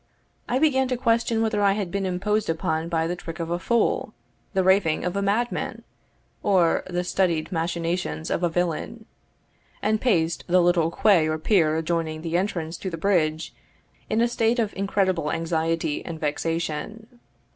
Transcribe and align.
I 0.49 0.57
began 0.57 0.87
to 0.87 0.97
question 0.97 1.43
whether 1.43 1.61
I 1.61 1.73
had 1.73 1.91
been 1.91 2.07
imposed 2.07 2.49
upon 2.49 2.89
by 2.89 3.05
the 3.05 3.15
trick 3.15 3.39
of 3.39 3.51
a 3.51 3.59
fool, 3.59 4.15
the 4.55 4.63
raving 4.63 5.05
of 5.05 5.15
a 5.15 5.21
madman, 5.21 5.83
or 6.41 6.81
the 6.87 7.03
studied 7.03 7.51
machinations 7.51 8.31
of 8.31 8.41
a 8.41 8.49
villain, 8.49 9.05
and 9.79 10.01
paced 10.01 10.43
the 10.47 10.59
little 10.59 10.89
quay 10.89 11.27
or 11.27 11.37
pier 11.37 11.75
adjoining 11.75 12.23
the 12.23 12.35
entrance 12.35 12.77
to 12.77 12.89
the 12.89 12.97
bridge, 12.97 13.53
in 14.09 14.21
a 14.21 14.27
state 14.27 14.57
of 14.57 14.73
incredible 14.73 15.31
anxiety 15.31 16.03
and 16.03 16.19
vexation. 16.19 17.19